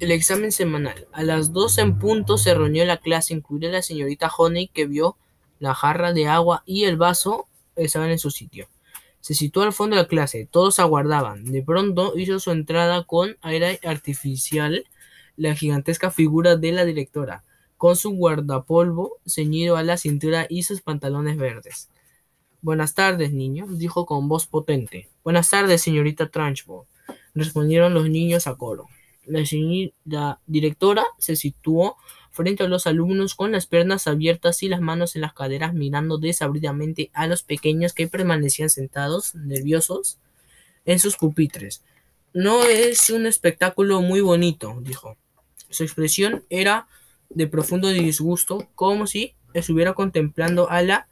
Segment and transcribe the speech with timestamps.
[0.00, 1.08] El examen semanal.
[1.12, 5.16] A las dos en punto se reunió la clase, incluida la señorita Honey, que vio
[5.58, 8.68] la jarra de agua y el vaso estaban en su sitio.
[9.20, 10.46] Se situó al fondo de la clase.
[10.48, 11.44] Todos aguardaban.
[11.46, 14.84] De pronto hizo su entrada con aire artificial
[15.36, 17.42] la gigantesca figura de la directora,
[17.76, 21.88] con su guardapolvo ceñido a la cintura y sus pantalones verdes.
[22.62, 25.08] Buenas tardes, niño, dijo con voz potente.
[25.24, 26.86] Buenas tardes, señorita Trunchbull,
[27.34, 28.86] respondieron los niños a coro.
[29.28, 31.96] La, directora se situó
[32.30, 36.18] frente a los alumnos con las piernas abiertas y las manos en las caderas mirando
[36.18, 40.18] desabridamente a los pequeños que permanecían sentados, nerviosos,
[40.84, 41.82] en sus pupitres.
[42.32, 45.16] No es un espectáculo muy bonito, dijo.
[45.70, 46.88] Su expresión era
[47.28, 51.08] de profundo disgusto, como si estuviera contemplando a la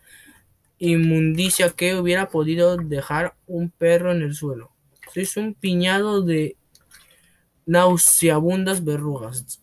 [0.79, 4.71] inmundicia que hubiera podido dejar un perro en el suelo.
[5.13, 6.57] Sois un piñado de
[7.67, 9.61] nauseabundas verrugas.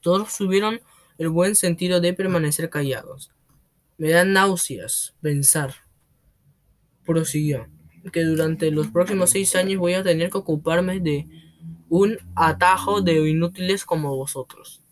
[0.00, 0.80] Todos tuvieron
[1.18, 3.32] el buen sentido de permanecer callados.
[3.98, 5.74] Me dan náuseas pensar,
[7.04, 7.66] prosiguió,
[8.12, 11.26] que durante los próximos seis años voy a tener que ocuparme de
[11.88, 14.82] un atajo de inútiles como vosotros.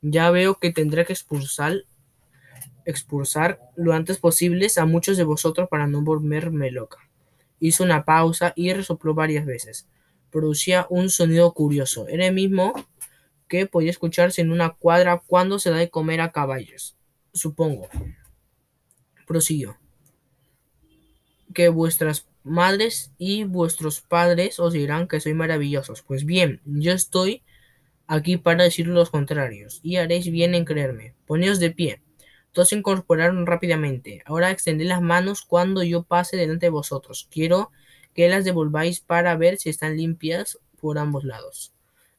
[0.00, 1.84] Ya veo que tendré que expulsar,
[2.84, 6.98] expulsar lo antes posible a muchos de vosotros para no volverme loca.
[7.60, 9.86] Hizo una pausa y resopló varias veces.
[10.32, 12.08] Producía un sonido curioso.
[12.08, 12.72] Era el mismo
[13.46, 16.96] que podía escucharse en una cuadra cuando se da de comer a caballos.
[17.34, 17.88] Supongo.
[19.26, 19.76] Prosiguió.
[21.54, 26.02] Que vuestras madres y vuestros padres os dirán que soy maravillosos.
[26.02, 27.42] Pues bien, yo estoy
[28.06, 31.14] aquí para decir los contrarios, y haréis bien en creerme.
[31.26, 32.02] Poneos de pie.
[32.52, 34.22] Todos se incorporaron rápidamente.
[34.26, 37.28] Ahora extended las manos cuando yo pase delante de vosotros.
[37.30, 37.70] Quiero
[38.14, 41.72] que las devolváis para ver si están limpias por ambos lados.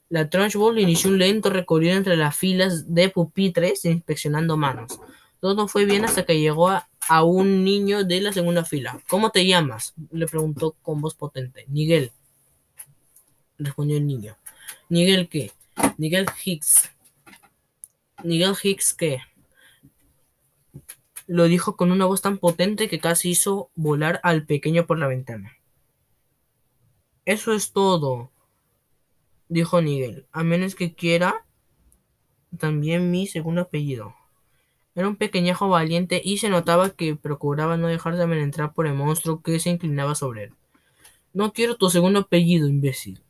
[0.09, 5.00] La Trunchbull inició un lento recorrido entre las filas de pupitres inspeccionando manos.
[5.39, 6.88] Todo fue bien hasta que llegó a,
[7.23, 9.01] un niño de la segunda fila.
[9.09, 9.94] ¿Cómo te llamas?
[10.12, 11.66] le preguntó con voz potente.
[11.68, 12.12] Nigel,
[13.57, 14.38] respondió el niño.
[14.88, 15.51] ¿Nigel qué?
[15.97, 16.91] Nigel Hicks.
[18.23, 19.19] ¿Nigel Hicks qué?
[21.28, 25.07] Lo dijo con una voz tan potente que casi hizo volar al pequeño por la
[25.07, 25.57] ventana.
[27.25, 28.31] Eso es todo,
[29.47, 31.45] dijo Nigel, a menos que quiera
[32.57, 34.13] también mi segundo apellido.
[34.95, 39.41] Era un pequeñajo valiente y se notaba que procuraba no dejarse amenazar por el monstruo
[39.41, 40.53] que se inclinaba sobre él.
[41.33, 43.22] No quiero tu segundo apellido, imbécil,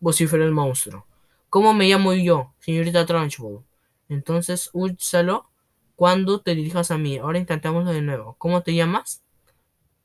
[0.00, 1.06] vociferó el monstruo.
[1.48, 3.62] ¿Cómo me llamo yo, señorita Trunchbull?
[4.08, 5.48] Entonces úsalo
[5.96, 7.18] cuando te dirijas a mí.
[7.18, 8.34] Ahora intentémoslo de nuevo.
[8.36, 9.22] ¿Cómo te llamas?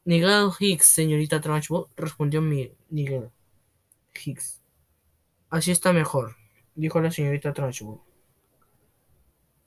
[0.05, 3.29] Nigel Hicks, señorita Trunchbull, respondió Nigel
[4.13, 4.61] Hicks.
[5.49, 6.35] Así está mejor,
[6.75, 8.01] dijo la señorita Trunchbull.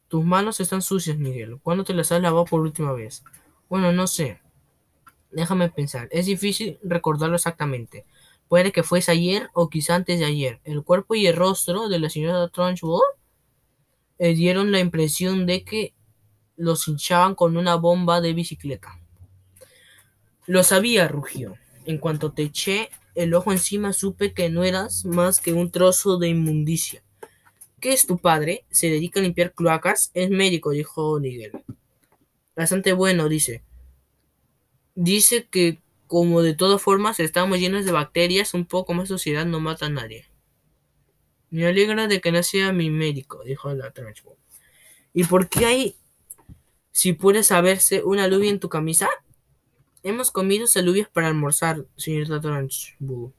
[0.09, 1.59] Tus manos están sucias, Miguel.
[1.63, 3.25] ¿Cuándo te las has lavado por última vez?
[3.69, 4.41] Bueno, no sé.
[5.33, 6.09] Déjame pensar.
[6.13, 8.05] Es difícil recordarlo exactamente.
[8.49, 10.61] Puede que fuese ayer o quizá antes de ayer.
[10.65, 13.03] El cuerpo y el rostro de la señora Trunchbull
[14.19, 15.95] eh, dieron la impresión de que
[16.57, 19.01] los hinchaban con una bomba de bicicleta.
[20.47, 21.57] Lo sabía, rugió.
[21.84, 26.19] En cuanto te eché el ojo encima, supe que no eras más que un trozo
[26.19, 27.03] de inmundicia.
[27.81, 28.65] ¿Qué es tu padre?
[28.71, 30.11] ¿Se dedica a limpiar cloacas?
[30.15, 31.53] Es médico, dijo Nigel.
[32.55, 33.62] Bastante bueno, dice.
[34.95, 39.61] Dice que, como de todas formas estamos llenos de bacterias, un poco más suciedad no
[39.61, 40.27] mata a nadie.
[41.51, 44.37] Me alegra de que no sea mi médico, dijo la Trunchbull.
[45.12, 45.97] ¿Y por qué hay,
[46.93, 49.09] si puede saberse, una alubia en tu camisa?
[50.06, 53.33] Hemos comido alubias para almorzar, señorita Trunchbull.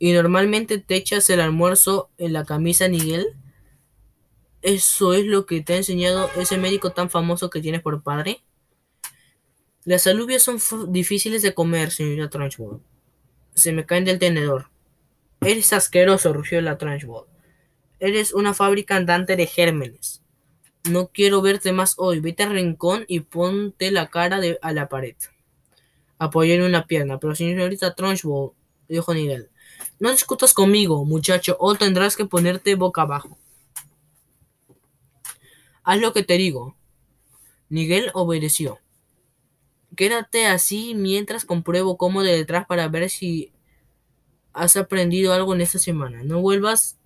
[0.00, 3.28] Y normalmente te echas el almuerzo en la camisa, Nigel.
[4.62, 8.42] ¿Eso es lo que te ha enseñado ese médico tan famoso que tienes por padre?
[9.84, 10.58] Las alubias son
[10.92, 12.82] difíciles de comer, señorita Trunchbull.
[13.54, 14.70] Se me caen del tenedor.
[15.40, 17.26] Eres asqueroso, rugió la Trunchbull.
[18.00, 20.19] Eres una fábrica andante de gérmenes.
[20.84, 22.20] No quiero verte más hoy.
[22.20, 25.16] Vete al rincón y ponte la cara de, a la pared.
[26.18, 28.52] Apoyé en una pierna, pero señorita Trunchbull,
[28.88, 29.50] dijo Nigel.
[29.98, 33.38] No discutas conmigo, muchacho, o tendrás que ponerte boca abajo.
[35.82, 36.76] Haz lo que te digo.
[37.68, 38.78] Miguel obedeció.
[39.96, 43.52] Quédate así mientras compruebo cómo de detrás para ver si
[44.52, 46.22] has aprendido algo en esta semana.
[46.22, 46.98] No vuelvas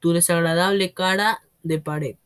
[0.00, 2.16] tu desagradable cara de pared.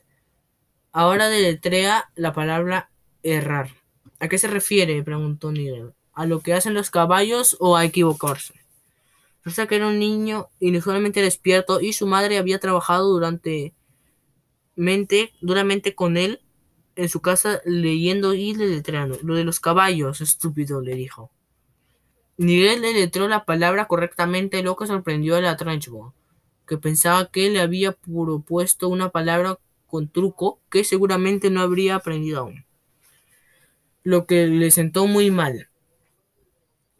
[0.99, 2.91] Ahora deletrea la palabra
[3.23, 3.71] errar.
[4.19, 5.01] ¿A qué se refiere?
[5.05, 5.93] preguntó Miguel.
[6.13, 8.55] ¿A lo que hacen los caballos o a equivocarse?
[9.45, 13.75] Resulta que era un niño inusualmente despierto y su madre había trabajado durante
[14.75, 16.41] mente, duramente con él
[16.97, 19.21] en su casa leyendo y deletreando.
[19.23, 21.31] Lo de los caballos, estúpido, le dijo.
[22.39, 26.11] Miguel letró la palabra correctamente, lo que sorprendió a la Trunchbull,
[26.67, 32.41] que pensaba que le había propuesto una palabra con truco que seguramente no habría aprendido
[32.41, 32.65] aún.
[34.05, 35.69] Lo que le sentó muy mal.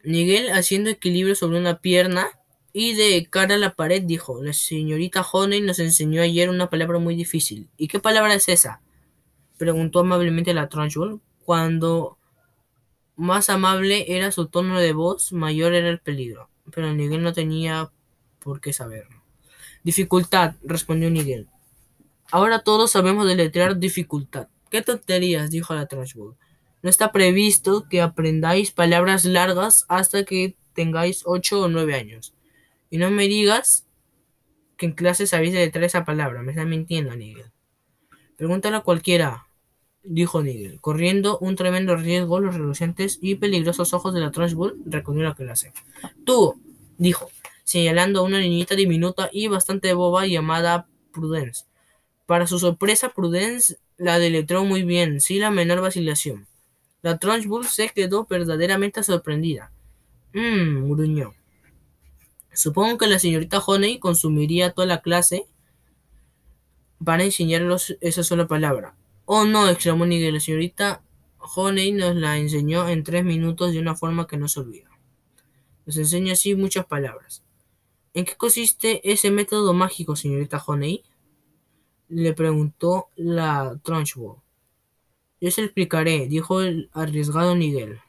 [0.03, 2.27] Miguel, haciendo equilibrio sobre una pierna
[2.73, 6.99] y de cara a la pared, dijo: La señorita Honey nos enseñó ayer una palabra
[6.99, 7.69] muy difícil.
[7.77, 8.81] ¿Y qué palabra es esa?
[9.57, 11.21] preguntó amablemente la Trunchbull.
[11.45, 12.17] Cuando
[13.15, 16.49] más amable era su tono de voz, mayor era el peligro.
[16.71, 17.91] Pero Miguel no tenía
[18.39, 19.21] por qué saberlo.
[19.83, 21.47] Dificultad, respondió Miguel.
[22.31, 24.49] Ahora todos sabemos deletrear dificultad.
[24.69, 25.49] ¿Qué tonterías?
[25.49, 26.35] dijo la Trunchbull.
[26.81, 32.35] No está previsto que aprendáis palabras largas hasta que tengáis ocho o nueve años.
[32.89, 33.87] Y no me digas
[34.77, 36.43] que en clase sabéis deletrear esa palabra.
[36.43, 37.51] Me está mintiendo, Nigel.
[38.37, 39.47] Pregúntale a cualquiera,
[40.03, 42.39] dijo Nigel, corriendo un tremendo riesgo.
[42.39, 45.73] Los relucientes y peligrosos ojos de la Trunchbull recorrió la clase.
[46.25, 46.61] Tú,
[46.97, 47.29] dijo,
[47.63, 51.68] señalando a una niñita diminuta y bastante boba llamada Prudence.
[52.29, 56.45] Para su sorpresa, Prudence la deletró muy bien, sin la menor vacilación.
[57.01, 59.71] La Trunchbull se quedó verdaderamente sorprendida.
[60.33, 61.33] Mmm, gruñó.
[62.53, 65.47] Supongo que la señorita Honey consumiría toda la clase
[67.03, 68.93] para enseñarlos esa sola palabra.
[69.25, 71.01] Oh no, exclamó Nigel, la señorita
[71.39, 74.91] Honey nos la enseñó en tres minutos de una forma que no se olvida.
[75.87, 77.41] Nos enseña así muchas palabras.
[78.13, 81.03] ¿En qué consiste ese método mágico, señorita Honey?
[82.09, 84.37] Le preguntó la Trunchbull.
[85.39, 87.99] Yo se explicaré, dijo el arriesgado Nigel,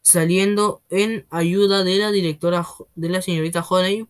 [0.00, 4.06] saliendo en ayuda de la directora de la señorita Honey.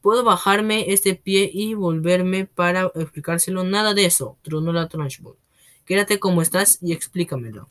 [0.00, 3.64] Puedo bajarme este pie y volverme para explicárselo.
[3.64, 5.36] Nada de eso, tronó la Trunchbull.
[5.84, 7.66] Quédate como estás y explícamelo.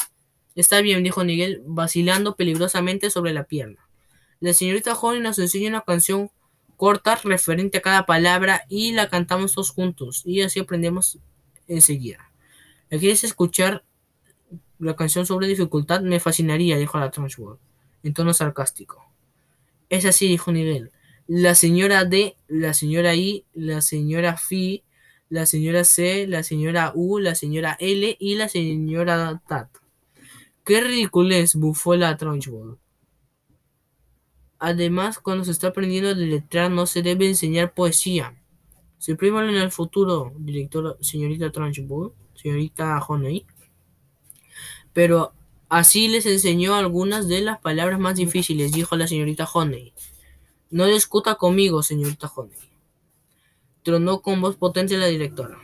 [0.55, 3.87] Está bien, dijo Nigel, vacilando peligrosamente sobre la pierna.
[4.39, 6.31] La señorita Honey nos enseña una canción
[6.75, 11.19] corta referente a cada palabra y la cantamos todos juntos y así aprendemos
[11.67, 12.31] enseguida.
[12.89, 13.83] ¿Quieres escuchar
[14.79, 16.01] la canción sobre dificultad?
[16.01, 17.57] Me fascinaría, dijo la Trunchbull,
[18.03, 19.05] en tono sarcástico.
[19.89, 20.91] Es así, dijo Nigel.
[21.27, 24.83] La señora D, la señora I, la señora Phi,
[25.29, 29.69] la señora C, la señora U, la señora L y la señora Tat.
[30.63, 31.55] ¡Qué ridiculez!
[31.55, 32.77] bufó la Trunchbull.
[34.67, 38.35] Además, cuando se está aprendiendo a deletrear no se debe enseñar poesía.
[38.97, 43.45] Suprímalo en el futuro, directora señorita Trunchbull, señorita Honey.
[44.91, 45.33] Pero
[45.69, 49.93] así les enseñó algunas de las palabras más difíciles, dijo la señorita Honey.
[50.71, 52.57] No discuta conmigo, señorita Honey.
[53.83, 55.59] Tronó con voz potente la directora.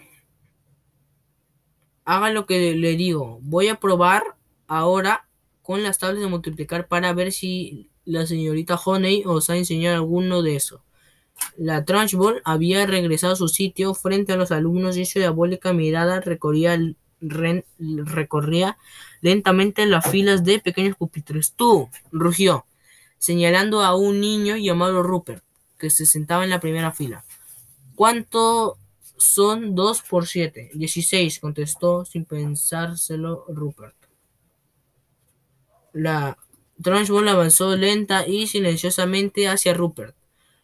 [2.06, 3.40] Haga lo que le digo.
[3.42, 4.38] Voy a probar
[4.68, 5.28] ahora
[5.64, 10.42] con las tablas de multiplicar para ver si la señorita Honey os ha enseñado alguno
[10.42, 10.84] de eso.
[11.58, 16.22] La Trunchbull había regresado a su sitio frente a los alumnos y su diabólica mirada
[16.22, 16.80] recorría,
[17.20, 18.78] recorría
[19.22, 21.54] lentamente las filas de pequeños pupitres.
[21.54, 21.90] ¡Tú!
[22.12, 22.66] rugió,
[23.18, 25.44] señalando a un niño llamado Rupert,
[25.78, 27.26] que se sentaba en la primera fila.
[27.96, 28.78] ¿Cuánto
[29.18, 30.72] son dos por siete?
[30.74, 33.96] Dieciséis, contestó sin pensárselo Rupert.
[35.94, 36.38] La
[36.82, 40.16] Trunchbull avanzó lenta y silenciosamente hacia Rupert,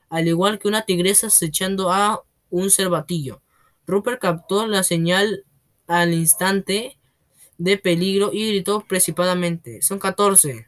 [0.10, 3.42] al igual que una tigresa acechando a un cervatillo.
[3.86, 5.46] Rupert captó la señal
[5.86, 6.98] al instante
[7.58, 9.82] de peligro y gritó precipadamente.
[9.82, 10.68] Son catorce.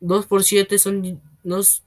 [0.00, 1.84] Dos por siete son, dos,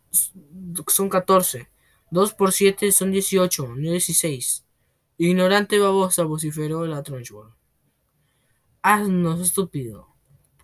[0.88, 1.69] son catorce.
[2.11, 4.65] Dos por siete son dieciocho, no dieciséis.
[5.17, 7.53] Ignorante babosa, vociferó la Trunchbull.
[8.81, 10.08] Haznos, estúpido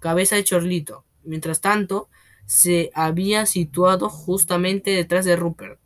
[0.06, 1.04] cabeza de chorlito.
[1.24, 2.10] Mientras tanto,
[2.46, 5.80] se había situado justamente detrás de Rupert,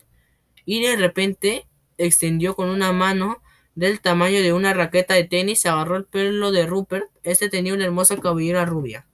[0.65, 3.41] y de repente extendió con una mano
[3.75, 7.05] del tamaño de una raqueta de tenis, agarró el pelo de Rupert.
[7.23, 9.07] Este tenía una hermosa cabellera rubia.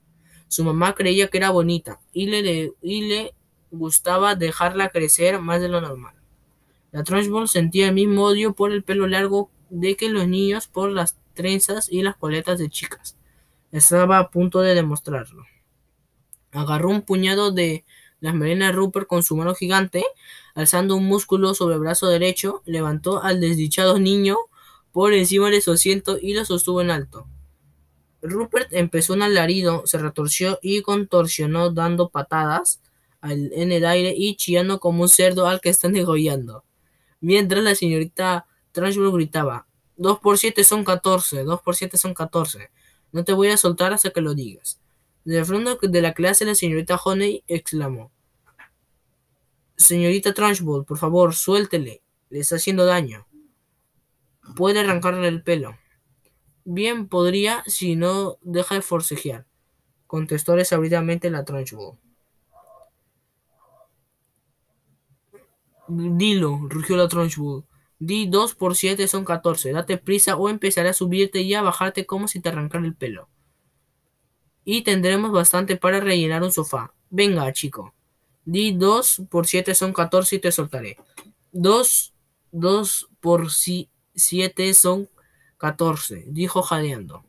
[0.47, 3.35] Su mamá creía que era bonita y le, y le
[3.69, 6.15] gustaba dejarla crecer más de lo normal.
[6.91, 10.89] La Trunchbull sentía el mismo odio por el pelo largo de que los niños por
[10.89, 13.14] las trenzas y las coletas de chicas.
[13.75, 15.43] Estaba a punto de demostrarlo.
[16.53, 17.83] Agarró un puñado de
[18.21, 20.05] las melenas Rupert con su mano gigante,
[20.53, 24.37] alzando un músculo sobre el brazo derecho, levantó al desdichado niño
[24.93, 27.27] por encima de su asiento y lo sostuvo en alto.
[28.21, 32.81] Rupert empezó un alarido, se retorció y contorsionó dando patadas
[33.21, 36.63] en el aire y chillando como un cerdo al que están degollando.
[37.19, 39.67] Mientras la señorita Trunchbull gritaba,
[39.97, 42.69] 2 por 7 son 14, 2 por 7 son 14.
[43.15, 44.81] No te voy a soltar hasta que lo digas.
[45.23, 48.11] Desde fondo de la clase la señorita Honey exclamó,
[49.77, 53.25] Señorita Trunchbull, por favor, suéltele, le está haciendo daño.
[54.57, 55.77] Puede arrancarle el pelo.
[56.65, 59.45] Bien podría si no deja de forcejear,
[60.07, 61.97] contestó desabrigadamente la Trunchbull.
[65.87, 67.63] Dilo, rugió la Trunchbull.
[67.99, 69.71] Di dos por siete son catorce.
[69.71, 73.29] Date prisa o empezaré a subirte y a bajarte como si te arrancara el pelo.
[74.63, 76.93] Y tendremos bastante para rellenar un sofá.
[77.09, 77.93] Venga, chico.
[78.43, 80.97] Di dos por siete son catorce y te soltaré.
[81.51, 82.13] Dos,
[82.51, 85.09] dos por siete son
[85.57, 87.23] catorce, dijo jadeando.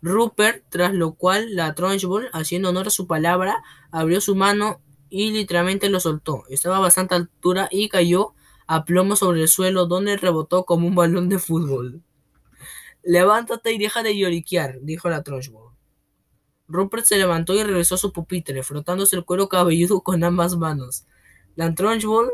[0.00, 5.30] Rupert, tras lo cual la Trunchbull, haciendo honor a su palabra, abrió su mano y
[5.32, 6.44] literalmente lo soltó.
[6.48, 8.34] Estaba a bastante altura y cayó
[8.68, 12.02] a plomo sobre el suelo donde rebotó como un balón de fútbol.
[13.02, 15.72] Levántate y deja de lloriquear, dijo la Trunchbull.
[16.68, 21.06] Rupert se levantó y regresó a su pupitre, frotándose el cuero cabelludo con ambas manos.
[21.56, 22.28] La Trunchbull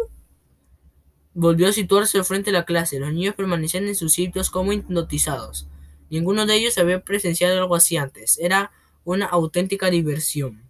[1.34, 2.98] volvió a situarse frente a la clase.
[2.98, 5.68] Los niños permanecían en sus sitios como hipnotizados.
[6.10, 8.38] Ninguno de ellos había presenciado algo así antes.
[8.40, 8.72] Era
[9.04, 10.68] una auténtica diversión.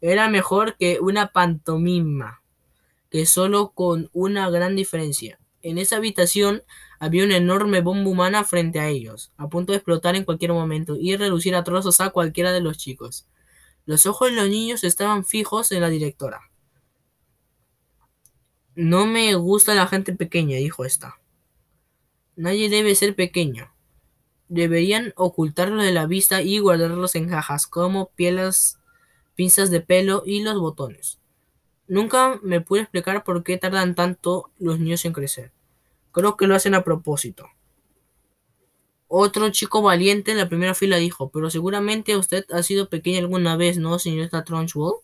[0.00, 2.42] Era mejor que una pantomima,
[3.10, 5.38] que solo con una gran diferencia.
[5.62, 6.62] En esa habitación
[7.00, 10.96] había una enorme bomba humana frente a ellos, a punto de explotar en cualquier momento
[10.98, 13.26] y reducir a trozos a cualquiera de los chicos.
[13.86, 16.40] Los ojos de los niños estaban fijos en la directora.
[18.74, 21.18] No me gusta la gente pequeña, dijo esta.
[22.36, 23.72] Nadie debe ser pequeño.
[24.48, 28.78] Deberían ocultarlo de la vista y guardarlos en cajas como pieles
[29.34, 31.18] pinzas de pelo y los botones.
[31.88, 35.52] Nunca me pude explicar por qué tardan tanto los niños en crecer.
[36.12, 37.48] Creo que lo hacen a propósito.
[39.06, 43.56] Otro chico valiente en la primera fila dijo, pero seguramente usted ha sido pequeña alguna
[43.56, 44.96] vez, ¿no, señorita Trunchbull?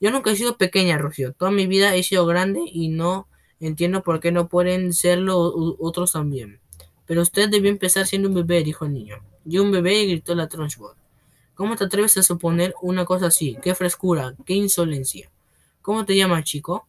[0.00, 1.32] Yo nunca he sido pequeña, Rocío.
[1.32, 3.28] Toda mi vida he sido grande y no
[3.60, 5.38] entiendo por qué no pueden serlo
[5.78, 6.60] otros también.
[7.06, 9.18] Pero usted debió empezar siendo un bebé, dijo el niño.
[9.44, 10.96] Yo un bebé, gritó la Trunchbull.
[11.54, 13.56] ¿Cómo te atreves a suponer una cosa así?
[13.62, 14.34] ¡Qué frescura!
[14.44, 15.31] ¡Qué insolencia!
[15.82, 16.86] ¿Cómo te llamas, chico?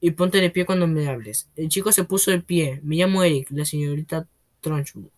[0.00, 1.50] Y ponte de pie cuando me hables.
[1.56, 2.80] El chico se puso de pie.
[2.82, 4.26] Me llamo Eric, la señorita
[4.60, 5.10] Trunchbull.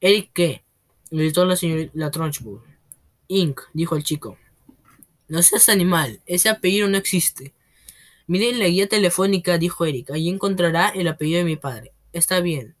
[0.00, 0.64] ¿Eric qué?
[1.10, 2.62] gritó la señorita Trunchbull.
[3.26, 4.38] Inc., dijo el chico.
[5.28, 7.52] No seas animal, ese apellido no existe.
[8.28, 10.10] Miren la guía telefónica, dijo Eric.
[10.10, 11.92] Allí encontrará el apellido de mi padre.
[12.12, 12.76] Está bien,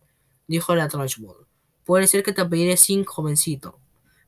[0.46, 1.46] dijo la Trunchbull.
[1.84, 3.80] Puede ser que te apellides Inc., jovencito.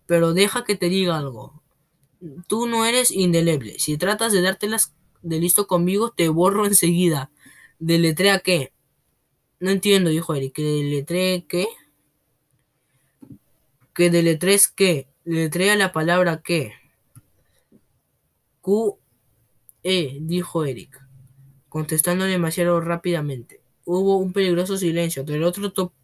[0.06, 1.62] Pero deja que te diga algo.
[2.46, 3.78] Tú no eres indeleble.
[3.78, 7.30] Si tratas de dártelas de listo conmigo, te borro enseguida.
[7.78, 8.72] ¿Deletrea qué?
[9.60, 10.54] No entiendo, dijo Eric.
[10.54, 11.66] ¿Que deletree qué?
[13.94, 15.08] ¿Que deletres qué?
[15.24, 16.74] Deletrea la palabra qué.
[18.60, 18.98] Q.
[19.82, 20.98] E, dijo Eric,
[21.68, 23.60] contestando demasiado rápidamente.
[23.84, 25.24] Hubo un peligroso silencio.
[25.26, 25.52] Pero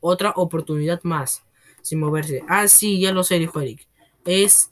[0.00, 1.42] otra oportunidad más,
[1.80, 2.42] sin moverse.
[2.46, 3.90] Ah, sí, ya lo sé, dijo Eric
[4.24, 4.70] es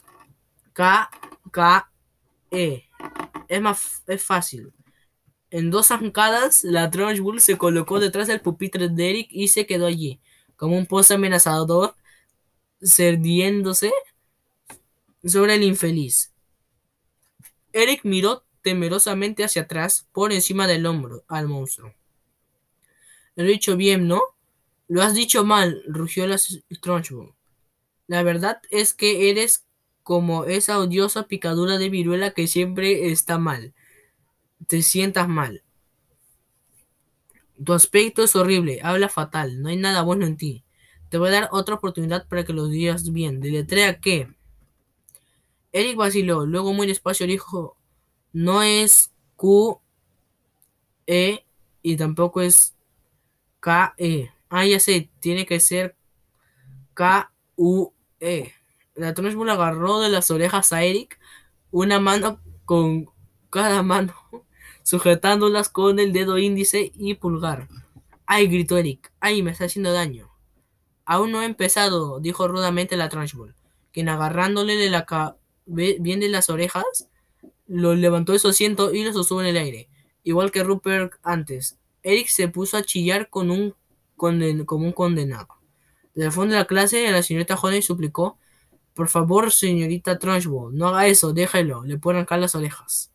[0.73, 1.09] K,
[1.49, 1.91] K,
[2.51, 2.85] E.
[3.47, 4.71] Es más es fácil.
[5.51, 9.87] En dos zancadas, la Trunchbull se colocó detrás del pupitre de Eric y se quedó
[9.87, 10.19] allí,
[10.55, 11.95] como un pozo amenazador,
[12.83, 13.91] cerdiéndose
[15.23, 16.31] sobre el infeliz.
[17.73, 21.93] Eric miró temerosamente hacia atrás, por encima del hombro, al monstruo.
[23.35, 24.21] Lo he dicho bien, ¿no?
[24.87, 26.37] Lo has dicho mal, rugió la
[26.81, 27.33] Trunchbull.
[28.07, 29.65] La verdad es que eres
[30.09, 33.75] como esa odiosa picadura de viruela que siempre está mal.
[34.65, 35.61] Te sientas mal.
[37.63, 40.63] Tu aspecto es horrible, habla fatal, no hay nada bueno en ti.
[41.09, 43.39] Te voy a dar otra oportunidad para que lo digas bien.
[43.39, 44.33] Deletrea qué.
[45.73, 47.77] Eric vaciló, luego muy despacio dijo,
[48.33, 49.79] no es Q,
[51.05, 51.45] E
[51.83, 52.75] y tampoco es
[53.59, 54.31] K, E.
[54.49, 55.95] Ah, ya sé, tiene que ser
[56.95, 58.53] K, U, eh,
[58.99, 61.19] la Trunchbull agarró de las orejas a Eric,
[61.71, 63.09] una mano con
[63.49, 64.13] cada mano,
[64.83, 67.67] sujetándolas con el dedo índice y pulgar.
[68.25, 68.47] ¡Ay!
[68.47, 69.11] gritó Eric.
[69.19, 69.41] ¡Ay!
[69.41, 70.29] me está haciendo daño.
[71.05, 73.55] Aún no he empezado, dijo rudamente la Trunchbull,
[73.91, 77.09] quien agarrándole de la bien de las orejas,
[77.67, 79.89] lo levantó de su asiento y lo sostuvo en el aire,
[80.23, 81.77] igual que Rupert antes.
[82.03, 83.75] Eric se puso a chillar con un
[84.17, 85.47] como un condenado.
[86.13, 88.37] Desde el fondo de la clase, la señorita Honey suplicó,
[88.99, 93.13] Por favor, señorita Trunchbull, no haga eso, déjelo, le pueden arrancar las orejas.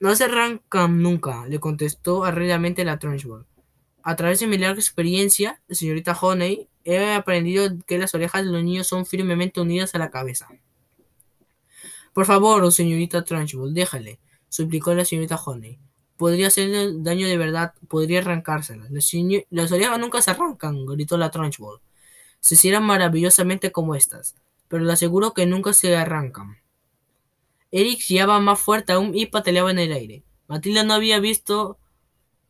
[0.00, 3.44] No se arrancan nunca, le contestó arreglamente la Trunchbull.
[4.02, 8.64] A través de mi larga experiencia, señorita Honey, he aprendido que las orejas de los
[8.64, 10.48] niños son firmemente unidas a la cabeza.
[12.14, 15.78] Por favor, señorita Trunchbull, déjale, suplicó la señorita Honey.
[16.16, 18.88] Podría hacerle daño de verdad, podría arrancárselas.
[19.50, 21.82] Las, orejas nunca se arrancan, gritó la Trunchbull.
[22.40, 24.34] Se cierran maravillosamente como estas
[24.72, 26.56] pero le aseguro que nunca se arrancan.
[27.70, 30.24] Eric guiaba más fuerte aún y pataleaba en el aire.
[30.48, 31.78] Matilda no había visto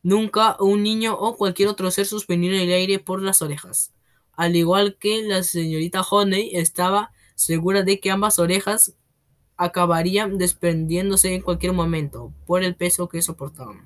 [0.03, 3.93] nunca un niño o cualquier otro ser suspendido en el aire por las orejas.
[4.31, 8.95] Al igual que la señorita Honey estaba segura de que ambas orejas
[9.57, 13.85] acabarían desprendiéndose en cualquier momento por el peso que soportaban.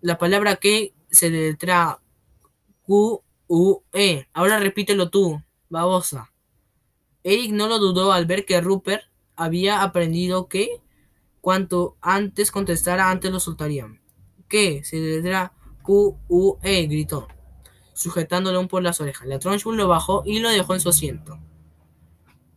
[0.00, 1.98] La palabra que se letra
[2.82, 4.28] Q-U-E.
[4.32, 6.30] Ahora repítelo tú, babosa.
[7.24, 9.02] Eric no lo dudó al ver que Rupert
[9.34, 10.80] había aprendido que
[11.40, 14.00] cuanto antes contestara, antes lo soltarían.
[14.46, 14.84] ¿Qué?
[14.84, 15.50] Se le
[15.82, 17.28] Q-U-E, gritó,
[17.92, 19.26] sujetándole un por las orejas.
[19.26, 21.38] La Trunchbull lo bajó y lo dejó en su asiento.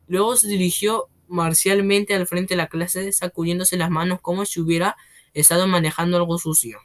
[0.08, 4.96] Luego se dirigió marcialmente al frente de la clase, sacudiéndose las manos como si hubiera
[5.34, 6.80] estado manejando algo sucio.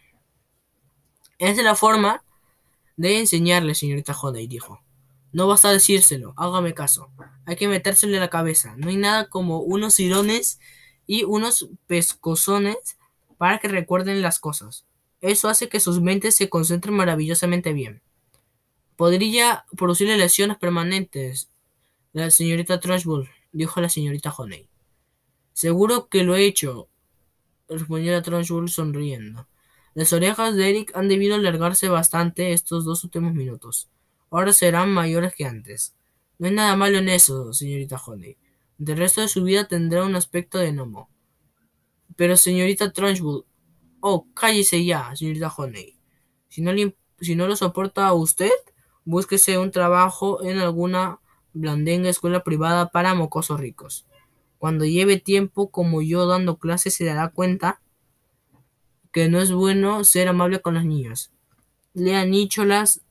[1.38, 2.24] Esa es la forma
[2.96, 4.80] de enseñarle, señorita Hodey, dijo.
[5.32, 7.10] No basta decírselo, hágame caso.
[7.46, 8.74] Hay que metérselo en la cabeza.
[8.76, 10.60] No hay nada como unos cirones
[11.06, 12.98] y unos pescozones
[13.38, 14.84] para que recuerden las cosas.
[15.20, 18.02] Eso hace que sus mentes se concentren maravillosamente bien.
[18.96, 21.48] Podría producirle lesiones permanentes.
[22.12, 24.68] La señorita Trashbull, dijo la señorita Honey.
[25.54, 26.88] Seguro que lo he hecho,
[27.68, 29.46] respondió la Trashbull sonriendo.
[29.94, 33.88] Las orejas de Eric han debido alargarse bastante estos dos últimos minutos.
[34.32, 35.94] Ahora serán mayores que antes.
[36.38, 38.38] No hay nada malo en eso, señorita Honey.
[38.78, 41.10] Del resto de su vida tendrá un aspecto de gnomo.
[42.16, 43.44] Pero, señorita Trunchbull.
[44.00, 45.98] Oh, cállese ya, señorita Honey.
[46.48, 46.72] Si no,
[47.20, 48.50] si no lo soporta usted,
[49.04, 51.20] búsquese un trabajo en alguna
[51.52, 54.06] blandenga escuela privada para mocosos ricos.
[54.56, 57.82] Cuando lleve tiempo como yo dando clases se dará cuenta
[59.12, 61.32] que no es bueno ser amable con los niños.
[61.92, 63.02] Lea Nicholas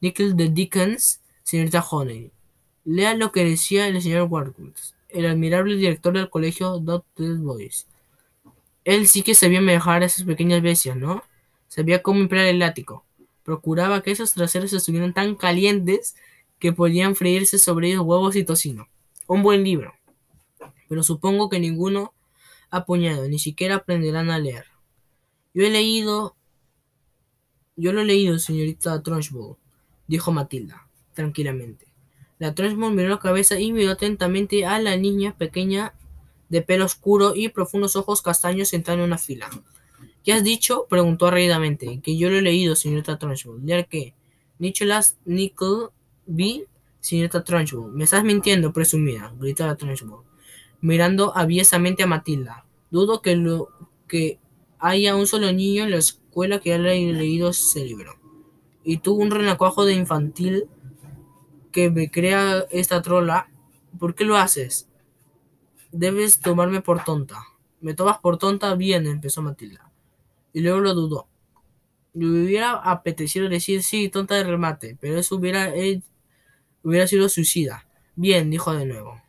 [0.00, 2.30] Nickel de Dickens, señorita Honey.
[2.84, 4.74] Lea lo que decía el señor Warwood,
[5.08, 7.38] el admirable director del colegio Dr.
[7.38, 7.86] Boys.
[8.84, 11.22] Él sí que sabía manejar a esas pequeñas bestias, ¿no?
[11.68, 13.04] Sabía cómo emplear el látigo.
[13.42, 16.14] Procuraba que esos traseros estuvieran tan calientes
[16.58, 18.88] que podían freírse sobre ellos huevos y tocino.
[19.26, 19.94] Un buen libro.
[20.88, 22.12] Pero supongo que ninguno
[22.70, 24.66] ha puñado, ni siquiera aprenderán a leer.
[25.54, 26.36] Yo he leído.
[27.76, 29.56] Yo lo he leído, señorita Trunchbull
[30.06, 31.86] dijo Matilda, tranquilamente.
[32.38, 35.94] La Trunchbull miró la cabeza y miró atentamente a la niña pequeña
[36.48, 39.48] de pelo oscuro y profundos ojos castaños sentada en una fila.
[40.22, 40.86] ¿Qué has dicho?
[40.88, 42.00] preguntó rápidamente.
[42.02, 43.64] Que yo lo he leído, señorita Trunchbull.
[43.64, 44.14] ¿Leer qué?
[44.58, 46.66] Nicholas Nickleby,
[47.00, 47.92] señorita Trunchbull.
[47.92, 50.24] Me estás mintiendo, presumida, gritó la Trunchbull,
[50.80, 52.66] mirando aviesamente a Matilda.
[52.90, 53.40] Dudo que,
[54.08, 54.38] que
[54.78, 58.25] haya un solo niño en la escuela que haya leído ese libro
[58.86, 60.68] y tú un renacuajo de infantil
[61.72, 63.50] que me crea esta trola,
[63.98, 64.88] ¿por qué lo haces?
[65.90, 67.42] Debes tomarme por tonta.
[67.80, 68.72] ¿Me tomas por tonta?
[68.76, 69.90] Bien, empezó Matilda.
[70.52, 71.26] Y luego lo dudó.
[72.14, 75.72] Le hubiera apetecido decir sí, tonta de remate, pero eso hubiera,
[76.84, 77.88] hubiera sido suicida.
[78.14, 79.20] Bien, dijo de nuevo,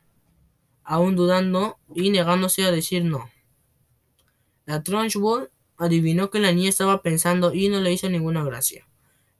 [0.83, 3.27] aún dudando y negándose a decir no.
[4.65, 8.87] La Trunchbull adivinó que la niña estaba pensando y no le hizo ninguna gracia.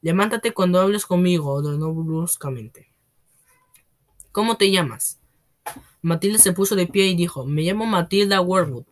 [0.07, 2.87] Levántate cuando hables conmigo, ordenó bruscamente.
[4.31, 5.19] ¿Cómo te llamas?
[6.01, 8.85] Matilda se puso de pie y dijo, me llamo Matilda Warwood.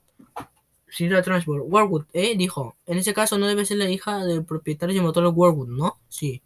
[0.90, 2.36] Señora Transport, Warwood, ¿eh?
[2.36, 6.02] Dijo, en ese caso no debe ser la hija del propietario de motor Warwood, ¿no?
[6.10, 6.42] Sí.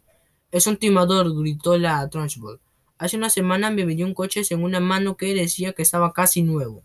[0.52, 2.60] Es un timador, gritó la Transport.
[2.96, 6.42] Hace una semana me vendió un coche en una mano que decía que estaba casi
[6.42, 6.84] nuevo.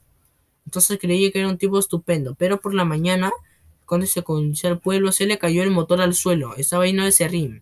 [0.65, 3.31] Entonces creí que era un tipo estupendo, pero por la mañana
[3.85, 6.55] cuando se conducía al pueblo, se le cayó el motor al suelo.
[6.55, 7.61] Estaba lleno de serrín.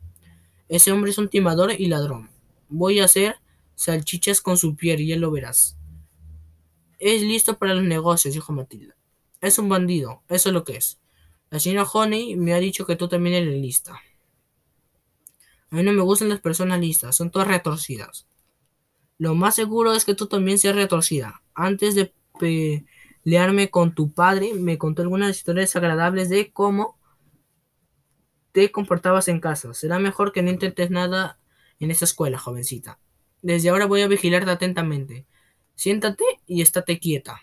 [0.69, 2.29] Ese hombre es un timador y ladrón.
[2.69, 3.35] Voy a hacer
[3.75, 5.77] salchichas con su piel y ya lo verás.
[6.99, 8.95] Es listo para los negocios, dijo Matilda.
[9.41, 10.99] Es un bandido, eso es lo que es.
[11.49, 13.99] La señora Honey me ha dicho que tú también eres lista.
[15.69, 18.27] A mí no me gustan las personas listas, son todas retorcidas.
[19.17, 21.41] Lo más seguro es que tú también seas retorcida.
[21.53, 22.13] Antes de
[23.23, 26.97] learme con tu padre, me contó algunas historias agradables de cómo
[28.53, 29.73] te comportabas en casa.
[29.73, 31.39] Será mejor que no intentes nada
[31.79, 32.99] en esta escuela, jovencita.
[33.41, 35.25] Desde ahora voy a vigilarte atentamente.
[35.75, 37.41] Siéntate y estate quieta.